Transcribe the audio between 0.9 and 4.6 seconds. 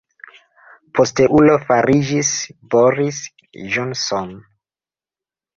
Posteulo fariĝis Boris Johnson.